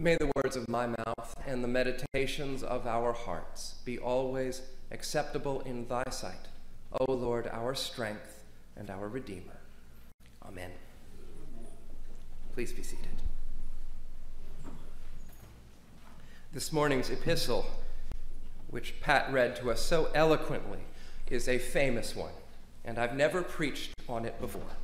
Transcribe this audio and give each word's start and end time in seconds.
May 0.00 0.14
the 0.14 0.30
words 0.36 0.54
of 0.54 0.68
my 0.68 0.86
mouth 0.86 1.34
and 1.44 1.64
the 1.64 1.66
meditations 1.66 2.62
of 2.62 2.86
our 2.86 3.12
hearts 3.12 3.74
be 3.84 3.98
always 3.98 4.62
acceptable 4.92 5.60
in 5.62 5.88
thy 5.88 6.04
sight, 6.08 6.46
O 7.00 7.12
Lord, 7.12 7.48
our 7.48 7.74
strength 7.74 8.44
and 8.76 8.90
our 8.90 9.08
Redeemer. 9.08 9.58
Amen. 10.46 10.70
Please 12.54 12.72
be 12.72 12.84
seated. 12.84 13.08
This 16.52 16.72
morning's 16.72 17.10
epistle, 17.10 17.66
which 18.70 19.00
Pat 19.00 19.32
read 19.32 19.56
to 19.56 19.72
us 19.72 19.82
so 19.82 20.10
eloquently, 20.14 20.84
is 21.28 21.48
a 21.48 21.58
famous 21.58 22.14
one, 22.14 22.34
and 22.84 23.00
I've 23.00 23.16
never 23.16 23.42
preached 23.42 23.94
on 24.08 24.24
it 24.24 24.40
before. 24.40 24.76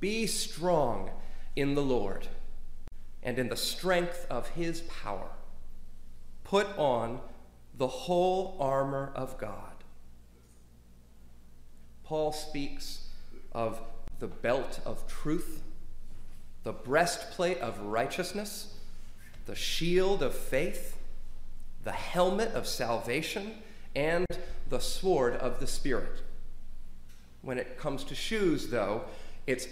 Be 0.00 0.26
strong 0.26 1.10
in 1.54 1.76
the 1.76 1.82
Lord 1.82 2.26
and 3.26 3.40
in 3.40 3.48
the 3.48 3.56
strength 3.56 4.24
of 4.30 4.48
his 4.50 4.82
power. 4.82 5.28
Put 6.44 6.68
on 6.78 7.20
the 7.76 7.88
whole 7.88 8.56
armor 8.60 9.12
of 9.16 9.36
God. 9.36 9.74
Paul 12.04 12.32
speaks 12.32 13.08
of 13.50 13.80
the 14.20 14.28
belt 14.28 14.78
of 14.86 15.08
truth, 15.08 15.64
the 16.62 16.72
breastplate 16.72 17.58
of 17.58 17.80
righteousness, 17.80 18.78
the 19.46 19.56
shield 19.56 20.22
of 20.22 20.32
faith, 20.32 20.96
the 21.82 21.92
helmet 21.92 22.52
of 22.52 22.66
salvation, 22.66 23.54
and 23.96 24.24
the 24.68 24.78
sword 24.78 25.34
of 25.34 25.58
the 25.58 25.66
Spirit. 25.66 26.22
When 27.42 27.58
it 27.58 27.76
comes 27.76 28.04
to 28.04 28.14
shoes, 28.14 28.68
though, 28.68 29.04
it's 29.48 29.66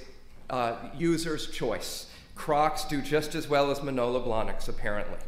uh, 0.51 0.77
user's 0.97 1.51
choice. 1.51 2.11
Crocs 2.35 2.85
do 2.85 3.01
just 3.01 3.35
as 3.35 3.49
well 3.49 3.71
as 3.71 3.83
Manolo 3.83 4.25
Blahniks, 4.25 4.69
apparently. 4.69 5.19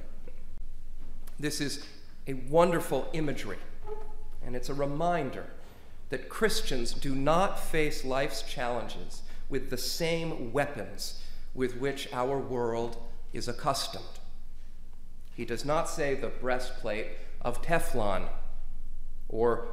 This 1.38 1.60
is 1.60 1.84
a 2.26 2.34
wonderful 2.34 3.08
imagery, 3.12 3.58
and 4.44 4.56
it's 4.56 4.68
a 4.68 4.74
reminder 4.74 5.46
that 6.08 6.28
Christians 6.28 6.92
do 6.92 7.14
not 7.14 7.60
face 7.60 8.04
life's 8.04 8.42
challenges 8.42 9.22
with 9.48 9.70
the 9.70 9.78
same 9.78 10.52
weapons 10.52 11.22
with 11.54 11.76
which 11.78 12.08
our 12.12 12.38
world 12.38 12.96
is 13.32 13.48
accustomed. 13.48 14.04
He 15.34 15.44
does 15.44 15.64
not 15.64 15.88
say 15.88 16.14
the 16.14 16.28
breastplate 16.28 17.08
of 17.42 17.62
Teflon 17.62 18.28
or 19.28 19.68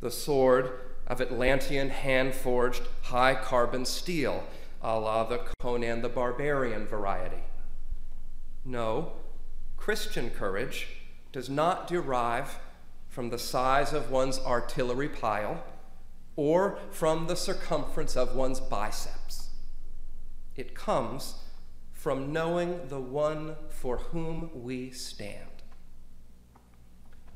the 0.00 0.10
sword 0.10 0.72
of 1.06 1.20
Atlantean 1.20 1.90
hand 1.90 2.34
forged 2.34 2.82
high 3.02 3.34
carbon 3.34 3.84
steel, 3.84 4.44
a 4.82 4.98
la 4.98 5.24
the 5.24 5.40
Conan 5.60 6.02
the 6.02 6.08
Barbarian 6.08 6.86
variety. 6.86 7.44
No, 8.64 9.12
Christian 9.76 10.30
courage 10.30 10.88
does 11.30 11.48
not 11.48 11.86
derive 11.86 12.58
from 13.08 13.30
the 13.30 13.38
size 13.38 13.92
of 13.92 14.10
one's 14.10 14.38
artillery 14.38 15.08
pile 15.08 15.62
or 16.36 16.78
from 16.90 17.26
the 17.26 17.36
circumference 17.36 18.16
of 18.16 18.34
one's 18.34 18.60
biceps. 18.60 19.50
It 20.56 20.74
comes 20.74 21.36
from 21.92 22.32
knowing 22.32 22.88
the 22.88 23.00
one 23.00 23.56
for 23.68 23.98
whom 23.98 24.50
we 24.54 24.90
stand. 24.90 25.48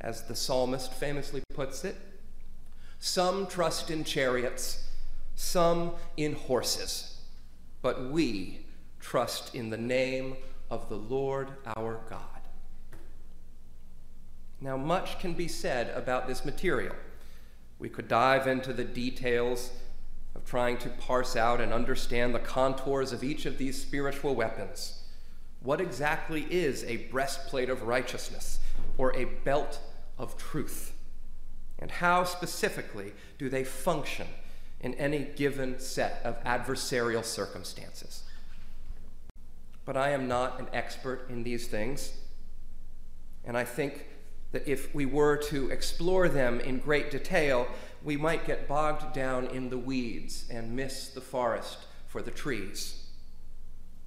As 0.00 0.22
the 0.22 0.34
psalmist 0.34 0.92
famously 0.92 1.42
puts 1.54 1.84
it, 1.84 1.96
some 2.98 3.46
trust 3.46 3.90
in 3.90 4.04
chariots, 4.04 4.88
some 5.34 5.92
in 6.16 6.34
horses, 6.34 7.15
but 7.82 8.10
we 8.10 8.66
trust 9.00 9.54
in 9.54 9.70
the 9.70 9.76
name 9.76 10.36
of 10.70 10.88
the 10.88 10.96
Lord 10.96 11.48
our 11.76 12.00
God. 12.08 12.20
Now, 14.60 14.76
much 14.76 15.18
can 15.18 15.34
be 15.34 15.48
said 15.48 15.90
about 15.96 16.26
this 16.26 16.44
material. 16.44 16.96
We 17.78 17.88
could 17.88 18.08
dive 18.08 18.46
into 18.46 18.72
the 18.72 18.84
details 18.84 19.70
of 20.34 20.44
trying 20.44 20.78
to 20.78 20.88
parse 20.88 21.36
out 21.36 21.60
and 21.60 21.72
understand 21.72 22.34
the 22.34 22.38
contours 22.38 23.12
of 23.12 23.22
each 23.22 23.46
of 23.46 23.58
these 23.58 23.80
spiritual 23.80 24.34
weapons. 24.34 25.02
What 25.60 25.80
exactly 25.80 26.46
is 26.50 26.84
a 26.84 27.08
breastplate 27.08 27.68
of 27.68 27.82
righteousness 27.82 28.60
or 28.98 29.14
a 29.16 29.24
belt 29.24 29.80
of 30.18 30.36
truth? 30.36 30.92
And 31.78 31.90
how 31.90 32.24
specifically 32.24 33.12
do 33.38 33.48
they 33.48 33.64
function 33.64 34.26
in 34.86 34.94
any 34.94 35.24
given 35.34 35.80
set 35.80 36.20
of 36.24 36.42
adversarial 36.44 37.24
circumstances? 37.24 38.22
But 39.84 39.96
I 39.96 40.10
am 40.10 40.28
not 40.28 40.60
an 40.60 40.68
expert 40.72 41.28
in 41.28 41.42
these 41.42 41.66
things, 41.66 42.12
and 43.44 43.58
I 43.58 43.64
think 43.64 44.06
that 44.52 44.68
if 44.68 44.94
we 44.94 45.04
were 45.04 45.36
to 45.48 45.70
explore 45.70 46.28
them 46.28 46.60
in 46.60 46.78
great 46.78 47.10
detail, 47.10 47.66
we 48.04 48.16
might 48.16 48.46
get 48.46 48.68
bogged 48.68 49.12
down 49.12 49.46
in 49.48 49.70
the 49.70 49.78
weeds 49.78 50.44
and 50.50 50.76
miss 50.76 51.08
the 51.08 51.20
forest 51.20 51.78
for 52.06 52.22
the 52.22 52.30
trees. 52.30 53.08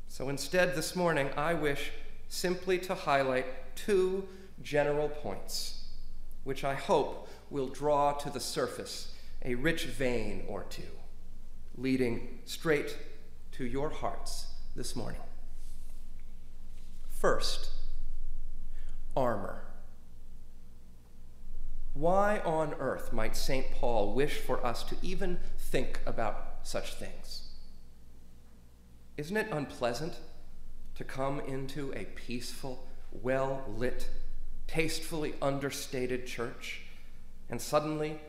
So 0.07 0.29
instead, 0.29 0.75
this 0.75 0.95
morning, 0.95 1.29
I 1.35 1.55
wish 1.55 1.91
simply 2.29 2.79
to 2.79 2.95
highlight 2.95 3.75
two 3.75 4.27
general 4.61 5.09
points, 5.09 5.83
which 6.45 6.63
I 6.63 6.73
hope 6.73 7.27
will 7.49 7.67
draw 7.67 8.13
to 8.13 8.29
the 8.29 8.39
surface 8.39 9.13
a 9.43 9.55
rich 9.55 9.85
vein 9.85 10.43
or 10.47 10.63
two, 10.63 10.83
leading 11.77 12.39
straight 12.45 12.97
to 13.53 13.65
your 13.65 13.89
hearts 13.89 14.47
this 14.75 14.95
morning. 14.95 15.21
First, 17.09 17.71
armor. 19.15 19.63
Why 21.93 22.39
on 22.39 22.73
earth 22.79 23.11
might 23.11 23.35
St. 23.35 23.71
Paul 23.71 24.13
wish 24.13 24.37
for 24.37 24.65
us 24.65 24.83
to 24.83 24.95
even 25.01 25.39
think 25.57 25.99
about 26.05 26.59
such 26.63 26.93
things? 26.93 27.49
Isn't 29.17 29.35
it 29.35 29.51
unpleasant 29.51 30.15
to 30.95 31.03
come 31.03 31.41
into 31.41 31.93
a 31.93 32.05
peaceful, 32.05 32.87
well 33.11 33.65
lit, 33.67 34.09
tastefully 34.67 35.33
understated 35.41 36.25
church 36.25 36.81
and 37.49 37.61
suddenly 37.61 38.19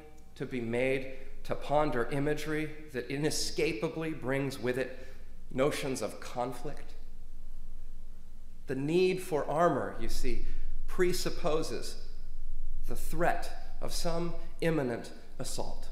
to 0.41 0.47
be 0.47 0.61
made 0.63 1.13
to 1.45 1.55
ponder 1.55 2.09
imagery 2.11 2.71
that 2.95 3.11
inescapably 3.11 4.11
brings 4.11 4.59
with 4.59 4.79
it 4.79 5.07
notions 5.51 6.01
of 6.01 6.19
conflict? 6.19 6.95
The 8.67 8.75
need 8.75 9.21
for 9.21 9.45
armor, 9.45 9.97
you 10.01 10.09
see, 10.09 10.47
presupposes 10.87 11.97
the 12.89 12.97
threat 12.97 13.75
of 13.83 13.93
some 13.93 14.35
imminent 14.63 15.11
assault. 15.39 15.89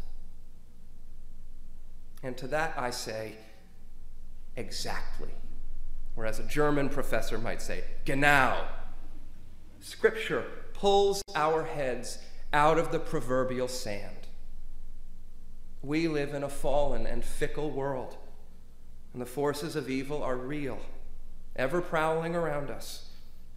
And 2.22 2.34
to 2.38 2.46
that 2.46 2.72
I 2.78 2.88
say, 2.88 3.34
exactly. 4.56 5.28
Or 6.16 6.24
as 6.24 6.38
a 6.38 6.44
German 6.44 6.88
professor 6.88 7.36
might 7.36 7.60
say, 7.60 7.84
genau. 8.06 8.64
Scripture 9.80 10.46
pulls 10.72 11.22
our 11.34 11.64
heads 11.64 12.16
out 12.54 12.78
of 12.78 12.92
the 12.92 12.98
proverbial 12.98 13.68
sand. 13.68 14.17
We 15.82 16.08
live 16.08 16.34
in 16.34 16.42
a 16.42 16.48
fallen 16.48 17.06
and 17.06 17.24
fickle 17.24 17.70
world, 17.70 18.16
and 19.12 19.22
the 19.22 19.26
forces 19.26 19.76
of 19.76 19.88
evil 19.88 20.22
are 20.22 20.36
real, 20.36 20.78
ever 21.56 21.80
prowling 21.80 22.34
around 22.34 22.70
us 22.70 23.08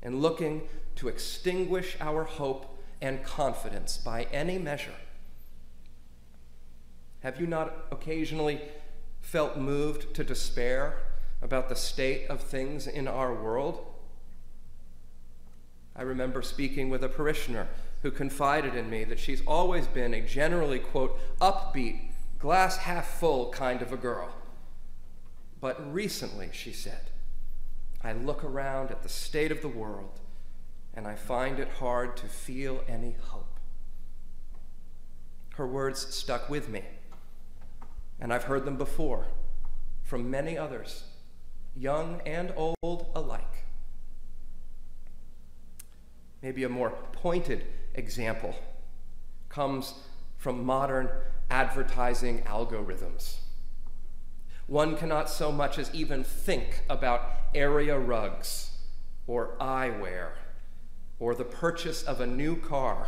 and 0.04 0.22
looking 0.22 0.68
to 0.96 1.08
extinguish 1.08 1.98
our 2.00 2.24
hope 2.24 2.78
and 3.02 3.24
confidence 3.24 3.98
by 3.98 4.24
any 4.32 4.58
measure. 4.58 4.94
Have 7.22 7.40
you 7.40 7.48
not 7.48 7.86
occasionally 7.92 8.62
felt 9.20 9.58
moved 9.58 10.14
to 10.16 10.24
despair 10.24 10.98
about 11.42 11.70
the 11.70 11.76
state 11.76 12.28
of 12.28 12.42
things 12.42 12.88
in 12.88 13.08
our 13.08 13.34
world? 13.34 13.86
I 15.96 16.04
remember 16.04 16.42
speaking 16.42 16.90
with 16.90 17.04
a 17.04 17.10
parishioner 17.10 17.68
who 18.02 18.12
confided 18.12 18.76
in 18.76 18.90
me 18.90 19.04
that 19.04 19.20
she's 19.20 19.44
always 19.46 19.88
been 19.88 20.14
a 20.14 20.22
generally, 20.22 20.80
quote, 20.80 21.20
upbeat, 21.40 22.11
glass 22.42 22.78
half 22.78 23.20
full 23.20 23.52
kind 23.52 23.84
of 23.84 23.94
a 23.94 23.98
girl. 23.98 24.34
But 25.60 25.94
recently, 25.94 26.50
she 26.52 26.74
said, 26.74 27.12
I 28.04 28.14
look 28.14 28.44
around 28.44 28.90
at 28.90 29.04
the 29.04 29.10
state 29.10 29.52
of 29.52 29.62
the 29.62 29.68
world 29.68 30.20
and 30.96 31.08
I 31.08 31.16
find 31.16 31.60
it 31.60 31.70
hard 31.70 32.18
to 32.18 32.26
feel 32.26 32.84
any 32.88 33.16
hope. 33.28 33.60
Her 35.56 35.68
words 35.68 36.14
stuck 36.14 36.50
with 36.50 36.68
me, 36.68 36.84
and 38.20 38.34
I've 38.34 38.46
heard 38.46 38.66
them 38.66 38.78
before 38.78 39.28
from 40.02 40.30
many 40.30 40.58
others, 40.58 41.04
young 41.76 42.22
and 42.26 42.54
old 42.58 43.06
alike. 43.16 43.66
Maybe 46.42 46.64
a 46.64 46.70
more 46.70 46.92
pointed 47.12 47.66
example 47.94 48.56
comes 49.48 49.94
from 50.38 50.66
modern 50.66 51.10
advertising 51.52 52.42
algorithms. 52.44 53.36
One 54.68 54.96
cannot 54.96 55.30
so 55.30 55.52
much 55.52 55.78
as 55.78 55.94
even 55.94 56.24
think 56.24 56.84
about 56.90 57.24
area 57.54 58.00
rugs 58.00 58.72
or 59.28 59.58
eyewear 59.60 60.30
or 61.20 61.36
the 61.36 61.44
purchase 61.44 62.04
of 62.04 62.22
a 62.22 62.26
new 62.26 62.56
car 62.56 63.06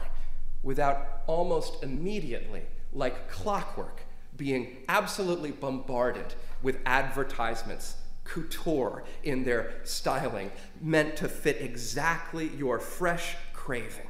without 0.61 1.23
almost 1.25 1.81
immediately, 1.83 2.63
like 2.91 3.29
clockwork, 3.29 4.01
being 4.35 4.77
absolutely 4.89 5.51
bombarded 5.51 6.35
with 6.61 6.79
advertisements, 6.85 7.95
couture 8.25 9.03
in 9.23 9.45
their 9.45 9.73
styling, 9.83 10.51
meant 10.81 11.15
to 11.15 11.29
fit 11.29 11.61
exactly 11.61 12.49
your 12.57 12.77
fresh 12.77 13.35
craving. 13.53 14.09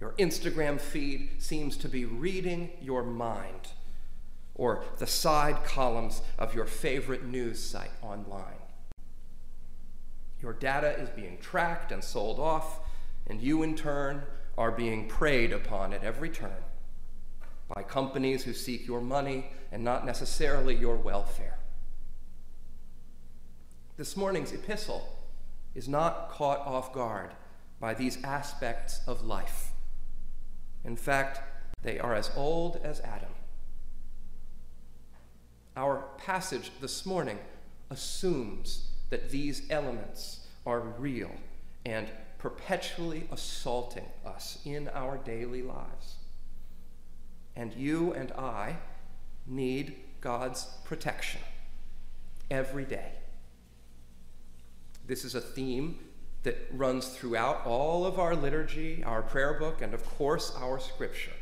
Your 0.00 0.12
Instagram 0.12 0.80
feed 0.80 1.30
seems 1.38 1.76
to 1.78 1.88
be 1.88 2.04
reading 2.04 2.72
your 2.80 3.02
mind, 3.02 3.68
or 4.54 4.84
the 4.98 5.06
side 5.06 5.64
columns 5.64 6.22
of 6.38 6.54
your 6.54 6.66
favorite 6.66 7.24
news 7.24 7.62
site 7.62 7.90
online. 8.02 8.60
Your 10.40 10.52
data 10.52 10.98
is 10.98 11.08
being 11.10 11.38
tracked 11.40 11.90
and 11.90 12.02
sold 12.02 12.38
off, 12.38 12.80
and 13.26 13.40
you, 13.40 13.62
in 13.62 13.76
turn, 13.76 14.24
are 14.58 14.70
being 14.70 15.08
preyed 15.08 15.52
upon 15.52 15.92
at 15.92 16.04
every 16.04 16.28
turn 16.28 16.62
by 17.74 17.82
companies 17.82 18.44
who 18.44 18.52
seek 18.52 18.86
your 18.86 19.00
money 19.00 19.46
and 19.72 19.82
not 19.82 20.04
necessarily 20.04 20.74
your 20.74 20.96
welfare. 20.96 21.58
This 23.96 24.16
morning's 24.16 24.52
epistle 24.52 25.08
is 25.74 25.88
not 25.88 26.30
caught 26.30 26.58
off 26.60 26.92
guard 26.92 27.30
by 27.80 27.94
these 27.94 28.22
aspects 28.22 29.00
of 29.06 29.24
life. 29.24 29.72
In 30.84 30.96
fact, 30.96 31.40
they 31.82 31.98
are 31.98 32.14
as 32.14 32.30
old 32.36 32.80
as 32.82 33.00
Adam. 33.00 33.30
Our 35.76 36.04
passage 36.18 36.70
this 36.80 37.04
morning 37.04 37.38
assumes 37.90 38.90
that 39.10 39.30
these 39.30 39.62
elements 39.70 40.46
are 40.66 40.80
real 40.80 41.30
and 41.84 42.08
perpetually 42.38 43.26
assaulting 43.32 44.06
us 44.24 44.58
in 44.64 44.88
our 44.88 45.16
daily 45.18 45.62
lives. 45.62 46.16
And 47.56 47.72
you 47.74 48.12
and 48.12 48.32
I 48.32 48.76
need 49.46 49.96
God's 50.20 50.66
protection 50.84 51.40
every 52.50 52.84
day. 52.84 53.12
This 55.06 55.24
is 55.24 55.34
a 55.34 55.40
theme 55.40 55.98
that 56.44 56.68
runs 56.72 57.08
throughout 57.08 57.66
all 57.66 58.06
of 58.06 58.18
our 58.18 58.36
liturgy, 58.36 59.02
our 59.04 59.22
prayer 59.22 59.54
book, 59.54 59.82
and 59.82 59.92
of 59.92 60.04
course 60.16 60.54
our 60.56 60.78
scripture. 60.78 61.32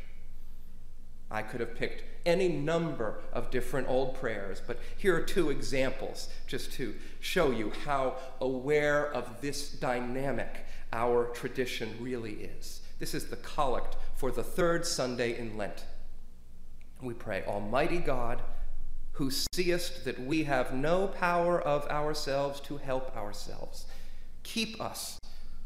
I 1.29 1.41
could 1.41 1.59
have 1.59 1.75
picked 1.75 2.03
any 2.25 2.47
number 2.47 3.19
of 3.31 3.51
different 3.51 3.89
old 3.89 4.15
prayers, 4.15 4.61
but 4.65 4.79
here 4.97 5.15
are 5.15 5.21
two 5.21 5.49
examples 5.49 6.29
just 6.47 6.73
to 6.73 6.95
show 7.19 7.51
you 7.51 7.71
how 7.85 8.15
aware 8.39 9.11
of 9.13 9.41
this 9.41 9.69
dynamic 9.69 10.65
our 10.91 11.25
tradition 11.27 11.97
really 11.99 12.33
is. 12.33 12.81
This 12.99 13.13
is 13.13 13.25
the 13.25 13.35
collect 13.37 13.97
for 14.15 14.31
the 14.31 14.43
third 14.43 14.85
Sunday 14.85 15.37
in 15.37 15.57
Lent. 15.57 15.85
We 17.01 17.13
pray, 17.13 17.43
Almighty 17.45 17.97
God, 17.97 18.41
who 19.13 19.29
seest 19.29 20.05
that 20.05 20.19
we 20.19 20.43
have 20.43 20.73
no 20.73 21.07
power 21.07 21.59
of 21.59 21.87
ourselves 21.87 22.59
to 22.61 22.77
help 22.77 23.15
ourselves, 23.17 23.85
keep 24.43 24.79
us 24.81 25.19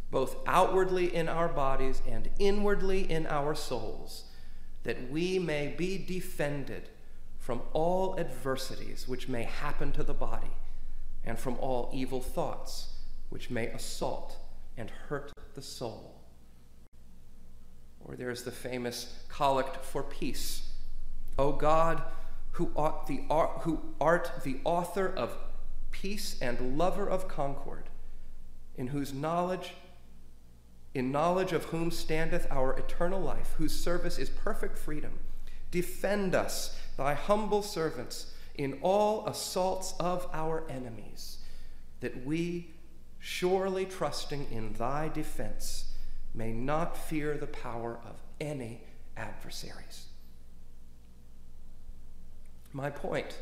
both 0.09 0.38
outwardly 0.45 1.13
in 1.13 1.27
our 1.27 1.50
bodies 1.50 2.01
and 2.07 2.29
inwardly 2.39 3.09
in 3.12 3.27
our 3.27 3.53
souls 3.53 4.25
that 4.83 5.12
we 5.12 5.38
may 5.38 5.74
be 5.77 5.97
defended 5.97 6.89
from 7.47 7.62
all 7.74 8.19
adversities 8.19 9.07
which 9.07 9.27
may 9.27 9.44
happen 9.44 9.91
to 9.91 10.03
the 10.03 10.13
body, 10.13 10.51
and 11.24 11.39
from 11.39 11.57
all 11.59 11.89
evil 11.94 12.21
thoughts 12.21 12.89
which 13.29 13.50
may 13.50 13.68
assault 13.68 14.38
and 14.77 14.89
hurt 14.89 15.31
the 15.56 15.62
soul. 15.62 16.21
Or 18.00 18.15
there's 18.15 18.44
the 18.44 18.51
famous 18.51 19.23
collect 19.30 19.83
for 19.83 20.03
peace. 20.03 20.69
O 21.38 21.51
God, 21.51 22.01
who 22.51 22.71
art 22.75 23.07
the, 23.07 23.21
who 23.62 23.81
art 24.00 24.44
the 24.44 24.57
author 24.63 25.07
of 25.07 25.38
peace 25.91 26.38
and 26.41 26.77
lover 26.77 27.07
of 27.07 27.27
concord, 27.27 27.89
in 28.77 28.88
whose 28.88 29.13
knowledge 29.13 29.74
in 30.94 31.12
knowledge 31.12 31.53
of 31.53 31.65
whom 31.65 31.91
standeth 31.91 32.47
our 32.50 32.75
eternal 32.75 33.21
life, 33.21 33.53
whose 33.59 33.77
service 33.77 34.18
is 34.18 34.31
perfect 34.31 34.79
freedom. 34.79 35.19
Defend 35.69 36.33
us, 36.33 36.79
thy 36.97 37.13
humble 37.13 37.62
servants, 37.62 38.33
in 38.56 38.79
all 38.81 39.27
assaults 39.27 39.94
of 40.00 40.27
our 40.33 40.63
enemies, 40.68 41.38
that 42.00 42.25
we, 42.25 42.74
surely 43.19 43.85
trusting 43.85 44.47
in 44.51 44.74
thy 44.74 45.07
defense, 45.09 45.94
may 46.33 46.51
not 46.51 46.97
fear 46.97 47.38
the 47.38 47.45
power 47.45 48.00
of 48.03 48.15
any 48.41 48.81
adversaries. 49.15 50.07
My 52.73 52.89
point 52.89 53.38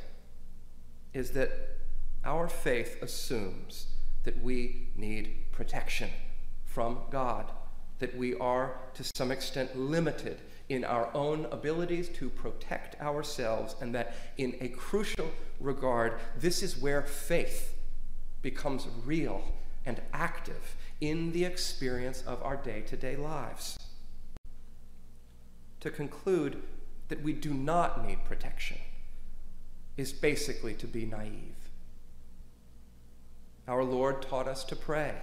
is 1.13 1.31
that 1.31 1.51
our 2.25 2.49
faith 2.49 3.01
assumes 3.01 3.87
that 4.25 4.43
we 4.43 4.89
need 4.95 5.51
protection 5.51 6.09
from 6.65 6.99
God, 7.09 7.49
that 7.99 8.15
we 8.17 8.35
are 8.35 8.77
to 8.95 9.03
some 9.15 9.31
extent 9.31 9.77
limited 9.77 10.41
in 10.67 10.83
our 10.83 11.09
own 11.13 11.45
abilities 11.51 12.09
to 12.09 12.29
protect 12.29 12.99
ourselves, 13.01 13.75
and 13.79 13.95
that 13.95 14.15
in 14.37 14.55
a 14.59 14.67
crucial 14.67 15.29
regard, 15.59 16.19
this 16.37 16.61
is 16.61 16.77
where 16.77 17.03
faith 17.03 17.75
becomes 18.41 18.87
real 19.05 19.43
and 19.85 20.01
active 20.11 20.75
in 20.99 21.31
the 21.31 21.45
experience 21.45 22.23
of 22.23 22.41
our 22.43 22.57
day 22.57 22.81
to 22.81 22.97
day 22.97 23.15
lives. 23.15 23.77
To 25.81 25.91
conclude 25.91 26.61
that 27.09 27.21
we 27.21 27.33
do 27.33 27.53
not 27.53 28.05
need 28.07 28.25
protection 28.25 28.77
is 29.97 30.11
basically 30.11 30.73
to 30.73 30.87
be 30.87 31.05
naive. 31.05 31.54
Our 33.67 33.83
Lord 33.83 34.21
taught 34.21 34.47
us 34.47 34.63
to 34.65 34.75
pray 34.75 35.15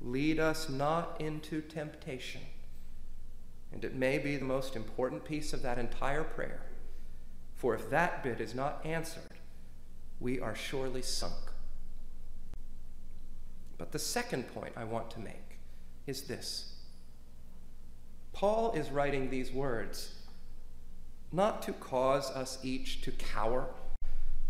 Lead 0.00 0.40
us 0.40 0.68
not 0.68 1.20
into 1.20 1.60
temptation. 1.60 2.40
And 3.72 3.84
it 3.84 3.94
may 3.94 4.18
be 4.18 4.36
the 4.36 4.44
most 4.44 4.74
important 4.74 5.24
piece 5.24 5.52
of 5.52 5.62
that 5.62 5.78
entire 5.78 6.24
prayer. 6.24 6.60
For 7.54 7.74
if 7.74 7.88
that 7.90 8.22
bit 8.24 8.40
is 8.40 8.54
not 8.54 8.84
answered, 8.84 9.38
we 10.18 10.40
are 10.40 10.54
surely 10.54 11.02
sunk. 11.02 11.52
But 13.78 13.92
the 13.92 13.98
second 13.98 14.52
point 14.52 14.74
I 14.76 14.84
want 14.84 15.10
to 15.12 15.20
make 15.20 15.58
is 16.06 16.22
this 16.22 16.74
Paul 18.32 18.72
is 18.72 18.90
writing 18.90 19.30
these 19.30 19.52
words 19.52 20.14
not 21.30 21.62
to 21.62 21.72
cause 21.72 22.30
us 22.30 22.58
each 22.62 23.02
to 23.02 23.12
cower 23.12 23.68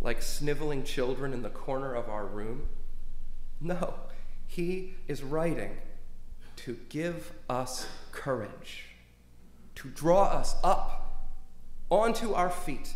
like 0.01 0.21
sniveling 0.21 0.83
children 0.83 1.33
in 1.33 1.43
the 1.43 1.51
corner 1.51 1.95
of 1.95 2.09
our 2.09 2.27
room. 2.27 2.69
No, 3.65 3.95
he 4.49 4.95
is 5.07 5.23
writing 5.23 5.77
to 6.57 6.77
give 6.89 7.33
us 7.49 7.87
courage, 8.11 8.87
to 9.77 9.89
draw 9.89 10.25
us 10.25 10.57
up 10.65 11.29
onto 11.89 12.33
our 12.33 12.51
feet 12.51 12.95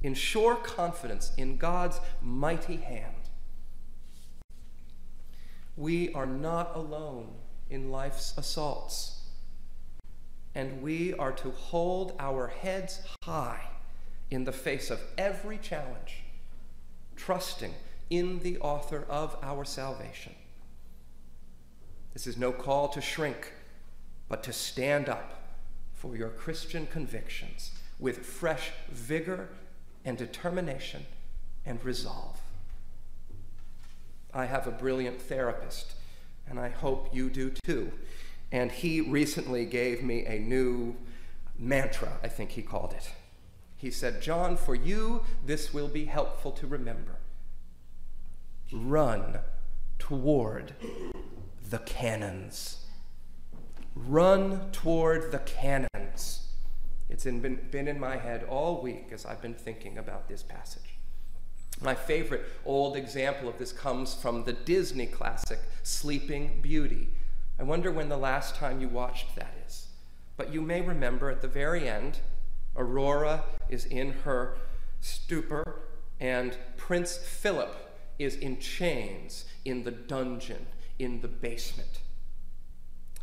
in 0.00 0.14
sure 0.14 0.54
confidence 0.54 1.32
in 1.36 1.56
God's 1.56 2.00
mighty 2.22 2.76
hand. 2.76 3.14
We 5.76 6.12
are 6.12 6.26
not 6.26 6.76
alone 6.76 7.34
in 7.68 7.90
life's 7.90 8.34
assaults, 8.38 9.22
and 10.54 10.80
we 10.80 11.12
are 11.14 11.32
to 11.32 11.50
hold 11.50 12.12
our 12.20 12.46
heads 12.46 13.00
high 13.24 13.68
in 14.30 14.44
the 14.44 14.52
face 14.52 14.90
of 14.90 15.00
every 15.16 15.58
challenge, 15.58 16.22
trusting 17.16 17.74
in 18.10 18.40
the 18.40 18.58
author 18.58 19.04
of 19.08 19.36
our 19.42 19.64
salvation. 19.64 20.34
This 22.12 22.26
is 22.26 22.36
no 22.36 22.52
call 22.52 22.88
to 22.88 23.00
shrink, 23.00 23.52
but 24.28 24.42
to 24.44 24.52
stand 24.52 25.08
up 25.08 25.40
for 25.92 26.16
your 26.16 26.30
Christian 26.30 26.86
convictions 26.86 27.72
with 27.98 28.24
fresh 28.24 28.70
vigor 28.90 29.48
and 30.04 30.16
determination 30.16 31.04
and 31.66 31.84
resolve. 31.84 32.40
I 34.32 34.46
have 34.46 34.66
a 34.66 34.70
brilliant 34.70 35.20
therapist, 35.20 35.94
and 36.48 36.58
I 36.58 36.68
hope 36.68 37.14
you 37.14 37.30
do 37.30 37.50
too. 37.50 37.92
And 38.52 38.70
he 38.70 39.00
recently 39.00 39.66
gave 39.66 40.02
me 40.02 40.24
a 40.24 40.38
new 40.38 40.96
mantra, 41.58 42.18
I 42.22 42.28
think 42.28 42.50
he 42.50 42.62
called 42.62 42.92
it. 42.92 43.10
He 43.76 43.90
said, 43.90 44.22
John, 44.22 44.56
for 44.56 44.74
you, 44.74 45.22
this 45.44 45.74
will 45.74 45.88
be 45.88 46.06
helpful 46.06 46.52
to 46.52 46.66
remember. 46.66 47.16
Run 48.70 49.38
toward 49.98 50.74
the 51.70 51.78
cannons. 51.78 52.84
Run 53.94 54.70
toward 54.72 55.32
the 55.32 55.38
cannons. 55.38 56.48
It's 57.08 57.24
in, 57.24 57.40
been, 57.40 57.60
been 57.70 57.88
in 57.88 57.98
my 57.98 58.18
head 58.18 58.44
all 58.44 58.82
week 58.82 59.08
as 59.10 59.24
I've 59.24 59.40
been 59.40 59.54
thinking 59.54 59.96
about 59.96 60.28
this 60.28 60.42
passage. 60.42 60.98
My 61.80 61.94
favorite 61.94 62.44
old 62.66 62.94
example 62.94 63.48
of 63.48 63.56
this 63.56 63.72
comes 63.72 64.14
from 64.14 64.44
the 64.44 64.52
Disney 64.52 65.06
classic, 65.06 65.60
Sleeping 65.82 66.60
Beauty. 66.60 67.08
I 67.58 67.62
wonder 67.62 67.90
when 67.90 68.10
the 68.10 68.18
last 68.18 68.54
time 68.56 68.82
you 68.82 68.88
watched 68.88 69.34
that 69.36 69.54
is. 69.66 69.88
But 70.36 70.52
you 70.52 70.60
may 70.60 70.82
remember 70.82 71.30
at 71.30 71.40
the 71.40 71.48
very 71.48 71.88
end, 71.88 72.18
Aurora 72.76 73.44
is 73.70 73.86
in 73.86 74.12
her 74.24 74.58
stupor, 75.00 75.80
and 76.20 76.56
Prince 76.76 77.16
Philip 77.16 77.87
is 78.18 78.36
in 78.36 78.58
chains 78.58 79.44
in 79.64 79.84
the 79.84 79.90
dungeon 79.90 80.66
in 80.98 81.20
the 81.20 81.28
basement. 81.28 82.00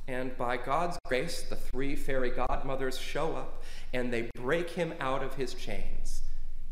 And 0.08 0.38
by 0.38 0.58
God's 0.58 0.98
grace, 1.06 1.42
the 1.42 1.56
three 1.56 1.96
fairy 1.96 2.30
godmothers 2.30 2.98
show 2.98 3.36
up 3.36 3.64
and 3.94 4.14
they 4.14 4.30
break 4.36 4.70
him 4.70 4.94
out 5.00 5.24
of 5.24 5.36
his 5.36 5.54
chains. 5.54 6.22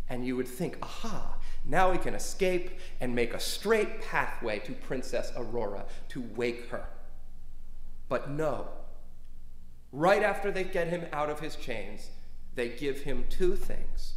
And 0.07 0.25
you 0.25 0.35
would 0.35 0.47
think, 0.47 0.77
aha, 0.81 1.37
now 1.65 1.91
he 1.91 1.97
can 1.97 2.13
escape 2.13 2.71
and 2.99 3.15
make 3.15 3.33
a 3.33 3.39
straight 3.39 4.01
pathway 4.01 4.59
to 4.59 4.73
Princess 4.73 5.31
Aurora 5.35 5.85
to 6.09 6.21
wake 6.35 6.69
her. 6.69 6.85
But 8.07 8.29
no. 8.29 8.67
Right 9.91 10.21
after 10.21 10.51
they 10.51 10.63
get 10.63 10.87
him 10.87 11.05
out 11.11 11.29
of 11.29 11.39
his 11.39 11.55
chains, 11.55 12.09
they 12.55 12.69
give 12.69 13.01
him 13.01 13.25
two 13.29 13.55
things 13.55 14.13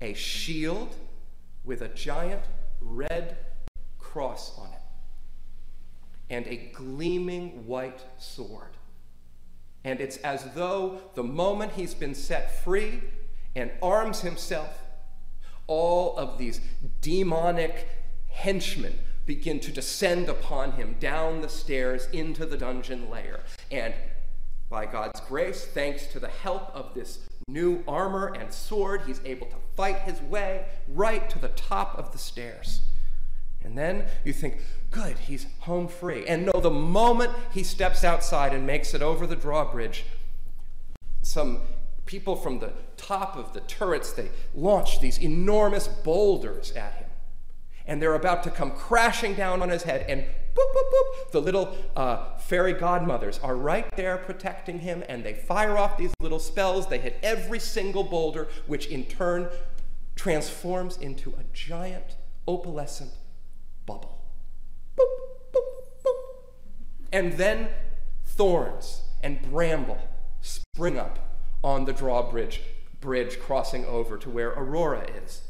a 0.00 0.14
shield 0.14 0.96
with 1.64 1.80
a 1.80 1.88
giant 1.88 2.42
red 2.84 3.36
cross 3.98 4.58
on 4.58 4.68
it, 4.68 4.82
and 6.30 6.46
a 6.46 6.70
gleaming 6.72 7.66
white 7.66 8.04
sword. 8.18 8.76
And 9.84 10.00
it's 10.00 10.18
as 10.18 10.44
though 10.54 11.00
the 11.14 11.22
moment 11.22 11.72
he's 11.72 11.94
been 11.94 12.14
set 12.14 12.62
free 12.62 13.02
and 13.56 13.70
arms 13.82 14.20
himself, 14.20 14.82
all 15.66 16.16
of 16.16 16.38
these 16.38 16.60
demonic 17.00 17.88
henchmen 18.28 18.98
begin 19.26 19.60
to 19.60 19.72
descend 19.72 20.28
upon 20.28 20.72
him 20.72 20.96
down 20.98 21.40
the 21.40 21.48
stairs 21.48 22.08
into 22.12 22.44
the 22.44 22.56
dungeon 22.56 23.08
lair. 23.08 23.40
And 23.70 23.94
by 24.72 24.86
God's 24.86 25.20
grace, 25.20 25.66
thanks 25.66 26.06
to 26.06 26.18
the 26.18 26.28
help 26.28 26.74
of 26.74 26.94
this 26.94 27.18
new 27.46 27.84
armor 27.86 28.34
and 28.34 28.50
sword, 28.50 29.02
he's 29.06 29.20
able 29.26 29.46
to 29.48 29.56
fight 29.76 29.98
his 30.00 30.20
way 30.22 30.64
right 30.88 31.28
to 31.28 31.38
the 31.38 31.48
top 31.48 31.98
of 31.98 32.10
the 32.10 32.18
stairs. 32.18 32.80
And 33.62 33.76
then 33.76 34.06
you 34.24 34.32
think, 34.32 34.60
good, 34.90 35.18
he's 35.18 35.46
home 35.60 35.88
free. 35.88 36.26
And 36.26 36.46
no, 36.46 36.58
the 36.58 36.70
moment 36.70 37.32
he 37.52 37.62
steps 37.62 38.02
outside 38.02 38.54
and 38.54 38.66
makes 38.66 38.94
it 38.94 39.02
over 39.02 39.26
the 39.26 39.36
drawbridge, 39.36 40.06
some 41.20 41.60
people 42.06 42.34
from 42.34 42.58
the 42.58 42.72
top 42.96 43.36
of 43.36 43.52
the 43.52 43.60
turrets, 43.60 44.12
they 44.12 44.30
launch 44.54 45.00
these 45.00 45.18
enormous 45.18 45.86
boulders 45.86 46.72
at 46.72 46.94
him. 46.94 47.10
And 47.86 48.00
they're 48.00 48.14
about 48.14 48.42
to 48.44 48.50
come 48.50 48.70
crashing 48.70 49.34
down 49.34 49.60
on 49.60 49.68
his 49.68 49.82
head, 49.82 50.06
and 50.08 50.24
boop, 50.54 50.74
boop, 50.74 50.92
boop, 50.92 51.30
the 51.32 51.40
little 51.40 51.76
uh, 51.96 52.36
fairy 52.38 52.72
godmothers 52.72 53.38
are 53.40 53.56
right 53.56 53.86
there 53.96 54.18
protecting 54.18 54.80
him, 54.80 55.02
and 55.08 55.24
they 55.24 55.34
fire 55.34 55.76
off 55.76 55.96
these 55.96 56.12
little 56.20 56.38
spells. 56.38 56.86
They 56.86 56.98
hit 56.98 57.18
every 57.22 57.58
single 57.58 58.04
boulder, 58.04 58.48
which 58.66 58.86
in 58.86 59.04
turn 59.04 59.48
transforms 60.16 60.96
into 60.96 61.30
a 61.30 61.44
giant 61.52 62.16
opalescent 62.46 63.12
bubble. 63.86 64.20
Boop, 64.96 65.06
boop, 65.52 66.04
boop. 66.04 66.16
And 67.12 67.34
then 67.34 67.68
thorns 68.24 69.02
and 69.22 69.40
bramble 69.42 70.00
spring 70.40 70.98
up 70.98 71.18
on 71.62 71.84
the 71.84 71.92
drawbridge 71.92 72.60
bridge 73.00 73.38
crossing 73.38 73.84
over 73.84 74.16
to 74.16 74.30
where 74.30 74.50
Aurora 74.50 75.06
is. 75.24 75.42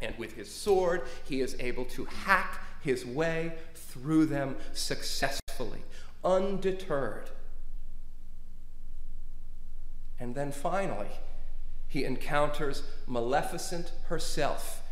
And 0.00 0.16
with 0.16 0.34
his 0.34 0.50
sword, 0.50 1.02
he 1.24 1.40
is 1.40 1.56
able 1.60 1.84
to 1.86 2.06
hack 2.06 2.62
his 2.82 3.04
way 3.04 3.54
through 3.74 4.26
them 4.26 4.56
successfully, 4.72 5.80
undeterred. 6.24 7.30
And 10.18 10.34
then 10.34 10.52
finally, 10.52 11.10
he 11.88 12.04
encounters 12.04 12.82
Maleficent 13.06 13.92
herself 14.06 14.82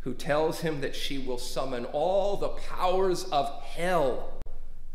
who 0.00 0.14
tells 0.14 0.60
him 0.60 0.80
that 0.80 0.94
she 0.94 1.18
will 1.18 1.38
summon 1.38 1.84
all 1.86 2.36
the 2.36 2.48
powers 2.48 3.24
of 3.24 3.62
hell 3.62 4.40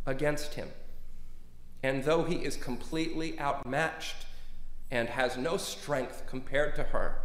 against 0.06 0.54
him. 0.54 0.70
And 1.82 2.04
though 2.04 2.24
he 2.24 2.36
is 2.36 2.56
completely 2.56 3.38
outmatched 3.40 4.26
and 4.90 5.10
has 5.10 5.36
no 5.36 5.58
strength 5.58 6.24
compared 6.28 6.76
to 6.76 6.84
her, 6.84 7.20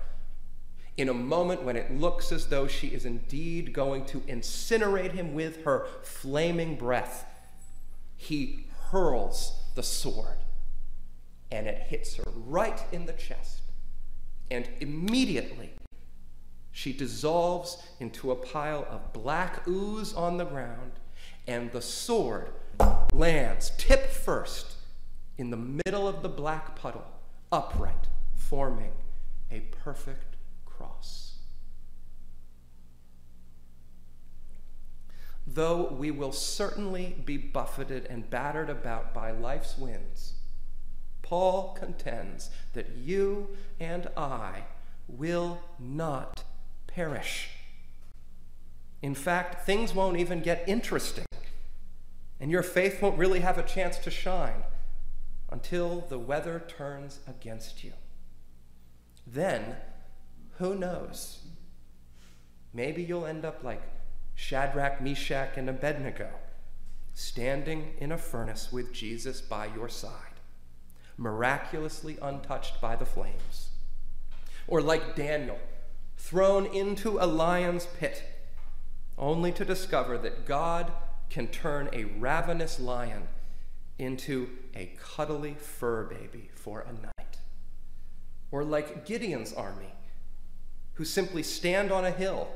in 0.99 1.09
a 1.09 1.15
moment 1.15 1.63
when 1.63 1.77
it 1.77 1.97
looks 1.97 2.33
as 2.33 2.49
though 2.49 2.67
she 2.67 2.89
is 2.89 3.05
indeed 3.05 3.73
going 3.73 4.05
to 4.07 4.19
incinerate 4.23 5.13
him 5.13 5.33
with 5.33 5.63
her 5.65 5.87
flaming 6.03 6.75
breath, 6.75 7.25
he 8.17 8.67
hurls 8.91 9.53
the 9.77 9.83
sword 9.83 10.39
and 11.53 11.69
it 11.69 11.83
hits 11.83 12.17
her 12.17 12.25
right 12.47 12.83
in 12.91 13.07
the 13.07 13.13
chest. 13.13 13.63
And 14.51 14.69
immediately 14.81 15.71
she 16.73 16.93
dissolves 16.93 17.81
into 18.01 18.33
a 18.33 18.37
pile 18.37 18.87
of 18.91 19.13
black 19.13 19.67
ooze 19.69 20.13
on 20.15 20.37
the 20.37 20.45
ground, 20.45 20.93
and 21.47 21.71
the 21.73 21.83
sword 21.83 22.51
lands 23.13 23.73
tip 23.79 24.11
first 24.11 24.75
in 25.39 25.51
the 25.51 25.57
middle 25.57 26.09
of 26.09 26.23
the 26.23 26.29
black 26.29 26.77
puddle, 26.77 27.07
upright, 27.51 28.09
forming 28.35 28.93
a 29.51 29.61
perfect 29.61 30.37
cross. 30.79 31.35
Though 35.59 35.87
we 35.87 36.13
will 36.13 36.31
certainly 36.31 37.17
be 37.25 37.37
buffeted 37.37 38.07
and 38.07 38.31
battered 38.31 38.71
about 38.71 39.13
by 39.13 39.33
life's 39.33 39.77
winds, 39.77 40.35
Paul 41.21 41.77
contends 41.77 42.51
that 42.75 42.91
you 42.91 43.49
and 43.81 44.07
I 44.17 44.67
will 45.09 45.61
not 45.81 46.45
perish. 46.87 47.49
In 49.03 49.17
fact, 49.17 49.67
things 49.67 49.93
won't 49.93 50.17
even 50.17 50.43
get 50.43 50.63
interesting, 50.69 51.27
and 52.39 52.53
your 52.53 52.63
faith 52.63 53.03
won't 53.03 53.19
really 53.19 53.41
have 53.41 53.59
a 53.59 53.65
chance 53.65 53.99
to 53.99 54.13
shine 54.13 54.63
until 55.51 56.03
the 56.09 56.21
weather 56.21 56.63
turns 56.69 57.19
against 57.27 57.83
you. 57.83 57.95
Then, 59.27 59.75
who 60.59 60.77
knows? 60.77 61.41
Maybe 62.73 63.03
you'll 63.03 63.27
end 63.27 63.45
up 63.45 63.65
like 63.65 63.83
Shadrach, 64.49 65.03
Meshach, 65.03 65.59
and 65.59 65.69
Abednego, 65.69 66.31
standing 67.13 67.93
in 67.99 68.11
a 68.11 68.17
furnace 68.17 68.73
with 68.73 68.95
Jesus 68.95 69.43
by 69.43 69.67
your 69.67 69.91
side, 69.91 70.41
miraculously 71.19 72.17
untouched 72.23 72.81
by 72.81 72.97
the 72.97 73.05
flames. 73.05 73.69
Or 74.67 74.81
like 74.81 75.15
Daniel, 75.15 75.59
thrown 76.17 76.65
into 76.65 77.19
a 77.19 77.27
lion's 77.27 77.85
pit, 77.85 78.23
only 79.19 79.53
to 79.53 79.67
discover 79.67 80.17
that 80.17 80.47
God 80.47 80.93
can 81.29 81.49
turn 81.49 81.91
a 81.93 82.05
ravenous 82.05 82.81
lion 82.81 83.29
into 83.99 84.49
a 84.75 84.95
cuddly 84.99 85.57
fur 85.61 86.05
baby 86.05 86.49
for 86.55 86.87
a 86.89 86.93
night. 86.95 87.37
Or 88.51 88.65
like 88.65 89.05
Gideon's 89.05 89.53
army, 89.53 89.93
who 90.95 91.05
simply 91.05 91.43
stand 91.43 91.93
on 91.93 92.07
a 92.07 92.11
hill 92.11 92.49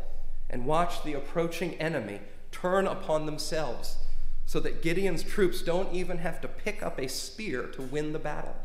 and 0.50 0.66
watch 0.66 1.02
the 1.02 1.14
approaching 1.14 1.74
enemy 1.74 2.20
turn 2.50 2.86
upon 2.86 3.26
themselves 3.26 3.96
so 4.44 4.60
that 4.60 4.82
Gideon's 4.82 5.22
troops 5.22 5.62
don't 5.62 5.92
even 5.92 6.18
have 6.18 6.40
to 6.42 6.48
pick 6.48 6.82
up 6.82 6.98
a 6.98 7.08
spear 7.08 7.62
to 7.68 7.82
win 7.82 8.12
the 8.12 8.18
battle. 8.18 8.56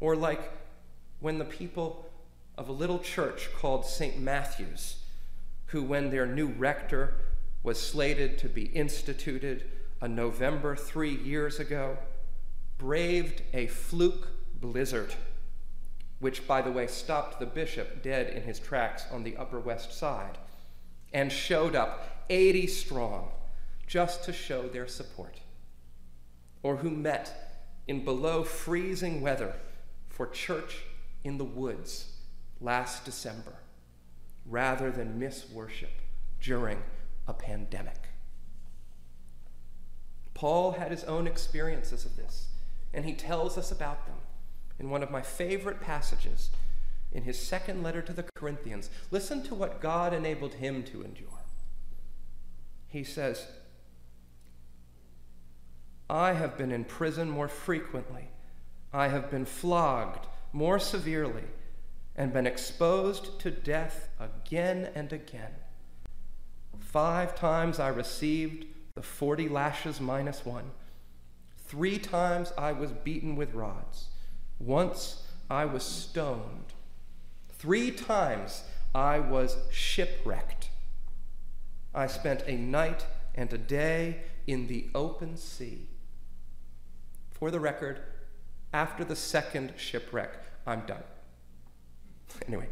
Or 0.00 0.16
like 0.16 0.52
when 1.20 1.38
the 1.38 1.44
people 1.44 2.10
of 2.56 2.68
a 2.68 2.72
little 2.72 2.98
church 2.98 3.50
called 3.58 3.84
St. 3.84 4.18
Matthew's, 4.18 5.02
who, 5.66 5.82
when 5.82 6.10
their 6.10 6.26
new 6.26 6.46
rector 6.46 7.14
was 7.62 7.80
slated 7.80 8.38
to 8.38 8.48
be 8.48 8.66
instituted 8.66 9.64
a 10.00 10.08
November 10.08 10.76
three 10.76 11.14
years 11.14 11.58
ago, 11.58 11.98
braved 12.78 13.42
a 13.52 13.66
fluke 13.66 14.28
blizzard, 14.60 15.14
which, 16.18 16.46
by 16.46 16.62
the 16.62 16.72
way, 16.72 16.86
stopped 16.86 17.38
the 17.38 17.46
bishop 17.46 18.02
dead 18.02 18.34
in 18.34 18.42
his 18.42 18.58
tracks 18.58 19.04
on 19.10 19.22
the 19.22 19.36
Upper 19.36 19.60
West 19.60 19.92
Side, 19.92 20.38
and 21.12 21.30
showed 21.30 21.74
up 21.74 22.24
80 22.30 22.66
strong 22.66 23.30
just 23.86 24.24
to 24.24 24.32
show 24.32 24.68
their 24.68 24.88
support. 24.88 25.40
Or 26.62 26.76
who 26.76 26.90
met 26.90 27.62
in 27.86 28.04
below 28.04 28.42
freezing 28.42 29.20
weather 29.20 29.54
for 30.08 30.26
church 30.26 30.82
in 31.22 31.38
the 31.38 31.44
woods 31.44 32.12
last 32.60 33.04
December 33.04 33.54
rather 34.44 34.90
than 34.90 35.18
miss 35.18 35.48
worship 35.50 35.90
during 36.40 36.82
a 37.26 37.34
pandemic. 37.34 38.08
Paul 40.34 40.72
had 40.72 40.90
his 40.90 41.04
own 41.04 41.26
experiences 41.26 42.04
of 42.04 42.16
this, 42.16 42.48
and 42.92 43.04
he 43.04 43.14
tells 43.14 43.56
us 43.56 43.72
about 43.72 44.06
them 44.06 44.16
in 44.78 44.90
one 44.90 45.02
of 45.02 45.10
my 45.10 45.22
favorite 45.22 45.80
passages 45.80 46.50
in 47.12 47.22
his 47.22 47.38
second 47.38 47.82
letter 47.82 48.02
to 48.02 48.12
the 48.12 48.24
Corinthians. 48.34 48.90
Listen 49.10 49.42
to 49.44 49.54
what 49.54 49.80
God 49.80 50.12
enabled 50.12 50.54
him 50.54 50.82
to 50.84 51.02
endure. 51.02 51.28
He 52.88 53.04
says, 53.04 53.46
I 56.08 56.34
have 56.34 56.56
been 56.56 56.72
in 56.72 56.84
prison 56.84 57.30
more 57.30 57.48
frequently. 57.48 58.28
I 58.92 59.08
have 59.08 59.30
been 59.30 59.44
flogged 59.44 60.26
more 60.52 60.78
severely 60.78 61.44
and 62.14 62.32
been 62.32 62.46
exposed 62.46 63.38
to 63.40 63.50
death 63.50 64.08
again 64.18 64.90
and 64.94 65.12
again. 65.12 65.52
Five 66.78 67.34
times 67.34 67.78
I 67.78 67.88
received 67.88 68.66
the 68.94 69.02
40 69.02 69.48
lashes 69.48 70.00
minus 70.00 70.44
one. 70.44 70.70
Three 71.58 71.98
times 71.98 72.52
I 72.56 72.72
was 72.72 72.92
beaten 72.92 73.36
with 73.36 73.52
rods. 73.52 74.08
Once 74.58 75.22
I 75.50 75.64
was 75.64 75.82
stoned. 75.82 76.72
Three 77.58 77.90
times 77.90 78.64
I 78.94 79.18
was 79.18 79.56
shipwrecked. 79.70 80.70
I 81.94 82.06
spent 82.06 82.42
a 82.46 82.56
night 82.56 83.06
and 83.34 83.52
a 83.52 83.58
day 83.58 84.18
in 84.46 84.66
the 84.66 84.86
open 84.94 85.36
sea. 85.36 85.88
For 87.30 87.50
the 87.50 87.60
record, 87.60 88.00
after 88.72 89.04
the 89.04 89.16
second 89.16 89.74
shipwreck, 89.76 90.34
I'm 90.66 90.80
done. 90.86 91.02
Anyway, 92.46 92.68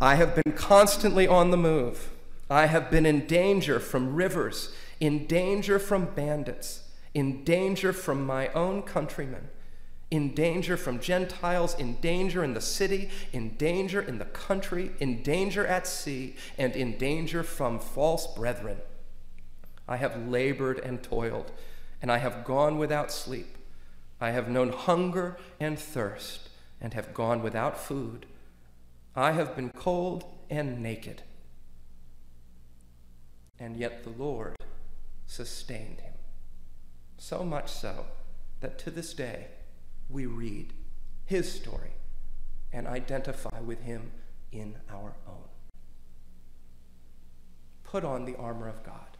I 0.00 0.16
have 0.16 0.34
been 0.34 0.54
constantly 0.54 1.26
on 1.26 1.50
the 1.50 1.56
move. 1.56 2.10
I 2.50 2.66
have 2.66 2.90
been 2.90 3.06
in 3.06 3.26
danger 3.26 3.80
from 3.80 4.14
rivers, 4.14 4.74
in 5.00 5.26
danger 5.26 5.78
from 5.78 6.06
bandits, 6.06 6.88
in 7.14 7.44
danger 7.44 7.92
from 7.92 8.24
my 8.24 8.48
own 8.48 8.82
countrymen, 8.82 9.48
in 10.14 10.32
danger 10.32 10.76
from 10.76 11.00
Gentiles, 11.00 11.74
in 11.74 11.96
danger 11.96 12.44
in 12.44 12.54
the 12.54 12.60
city, 12.60 13.10
in 13.32 13.56
danger 13.56 14.00
in 14.00 14.18
the 14.18 14.24
country, 14.26 14.92
in 15.00 15.22
danger 15.22 15.66
at 15.66 15.86
sea, 15.86 16.36
and 16.56 16.76
in 16.76 16.96
danger 16.98 17.42
from 17.42 17.80
false 17.80 18.26
brethren. 18.28 18.78
I 19.88 19.96
have 19.96 20.28
labored 20.28 20.78
and 20.78 21.02
toiled 21.02 21.50
and 22.00 22.12
I 22.12 22.18
have 22.18 22.44
gone 22.44 22.76
without 22.76 23.10
sleep. 23.10 23.56
I 24.20 24.30
have 24.30 24.46
known 24.46 24.68
hunger 24.68 25.38
and 25.58 25.78
thirst, 25.78 26.50
and 26.78 26.92
have 26.92 27.14
gone 27.14 27.42
without 27.42 27.80
food. 27.80 28.26
I 29.16 29.32
have 29.32 29.56
been 29.56 29.70
cold 29.70 30.24
and 30.50 30.82
naked. 30.82 31.22
And 33.58 33.76
yet 33.76 34.04
the 34.04 34.10
Lord 34.10 34.56
sustained 35.26 36.00
him. 36.00 36.12
So 37.16 37.42
much 37.42 37.72
so 37.72 38.04
that 38.60 38.78
to 38.80 38.90
this 38.90 39.14
day 39.14 39.46
we 40.08 40.26
read 40.26 40.72
his 41.24 41.50
story 41.50 41.92
and 42.72 42.86
identify 42.86 43.60
with 43.60 43.82
him 43.82 44.10
in 44.52 44.76
our 44.90 45.14
own. 45.26 45.48
Put 47.84 48.04
on 48.04 48.24
the 48.24 48.36
armor 48.36 48.68
of 48.68 48.82
God. 48.84 49.16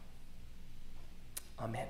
Amen. 1.59 1.87